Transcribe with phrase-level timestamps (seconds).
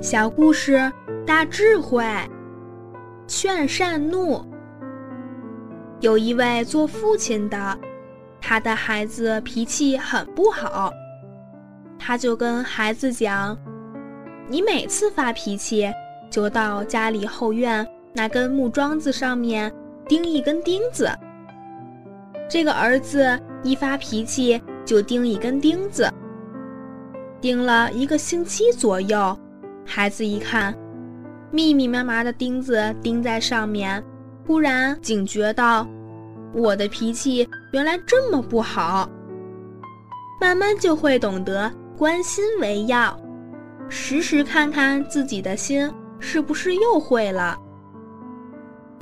[0.00, 0.90] 小故事
[1.26, 2.02] 大智慧，
[3.26, 4.42] 劝善怒。
[6.00, 7.78] 有一位做父亲的，
[8.40, 10.90] 他的孩子脾气很不好，
[11.98, 13.54] 他就跟孩子讲
[14.48, 15.92] ：“你每次发脾气，
[16.30, 19.70] 就到家里后院那根木桩子上面
[20.08, 21.10] 钉一根钉子。”
[22.48, 26.10] 这个儿子一发脾气就钉一根钉子，
[27.38, 29.38] 钉了一个星期左右。
[29.92, 30.72] 孩子一看，
[31.50, 34.00] 密密麻麻的钉子钉在上面，
[34.46, 35.84] 忽然警觉到，
[36.54, 39.10] 我的脾气原来这么不好。
[40.40, 43.18] 慢慢就会懂得关心为要，
[43.88, 47.58] 时时看看自己的心是不是又会了。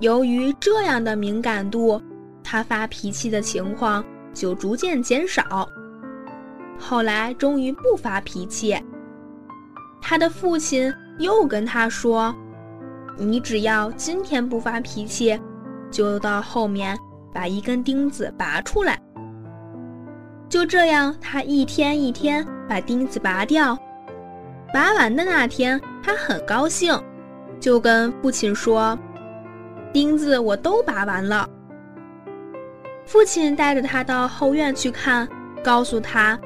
[0.00, 2.00] 由于这样的敏感度，
[2.42, 5.68] 他发脾气的情况就逐渐减少，
[6.78, 8.74] 后来终于不发脾气。
[10.08, 12.34] 他的父亲又跟他说
[13.18, 15.38] ：“你只要今天不发脾气，
[15.90, 16.98] 就到后面
[17.30, 18.98] 把一根钉子拔出来。”
[20.48, 23.78] 就这样，他一天一天把钉子拔掉。
[24.72, 26.98] 拔完的那天，他很高兴，
[27.60, 28.98] 就跟父亲说
[29.92, 31.46] ：“钉子我都拔完了。”
[33.04, 35.28] 父亲带着他到后院去看，
[35.62, 36.40] 告诉他。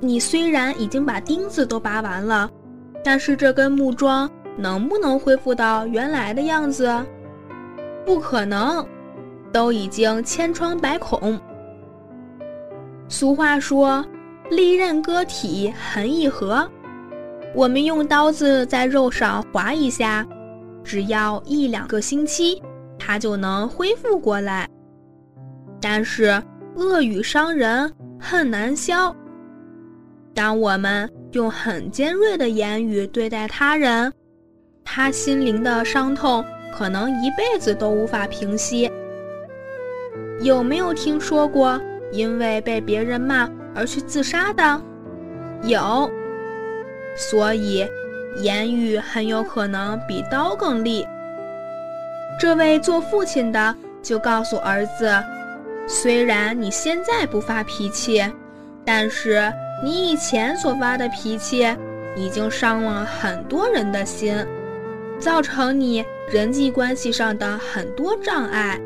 [0.00, 2.48] 你虽然已经把钉子都拔完了，
[3.02, 7.04] 但是这根木桩能不能恢复到原来的样子？
[8.06, 8.86] 不可能，
[9.52, 11.38] 都已经千疮百孔。
[13.08, 14.04] 俗话说
[14.50, 16.68] ：“利刃割体痕易合。”
[17.54, 20.26] 我们用刀子在肉上划一下，
[20.84, 22.62] 只要一两个星期，
[22.98, 24.68] 它就能恢复过来。
[25.80, 26.40] 但是
[26.76, 29.14] 恶语伤人，恨难消。
[30.38, 34.12] 当我们用很尖锐的言语对待他人，
[34.84, 38.88] 他心灵的伤痛可能一辈子都无法平息。
[40.40, 41.80] 有没有听说过
[42.12, 44.80] 因为被别人骂而去自杀的？
[45.64, 46.08] 有。
[47.16, 47.84] 所以，
[48.40, 51.04] 言语很有可能比刀更利。
[52.38, 55.12] 这位做父亲的就告诉儿子：
[55.88, 58.24] 虽然你现在不发脾气，
[58.84, 59.52] 但是。
[59.82, 61.64] 你以前所发的脾气，
[62.16, 64.34] 已经伤了很多人的心，
[65.18, 68.80] 造成你人际关系上的很多障碍。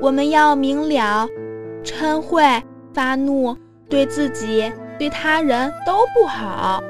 [0.00, 1.28] 我们要明了，
[1.84, 3.56] 嗔恚、发怒
[3.88, 6.82] 对自己、对他人都不好。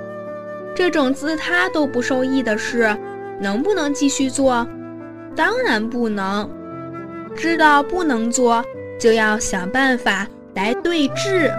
[0.74, 2.96] 这种自他都不受益的事，
[3.38, 4.66] 能不能继续做？
[5.36, 6.48] 当然不能。
[7.36, 8.64] 知道不能做，
[8.98, 11.50] 就要想办法来对治。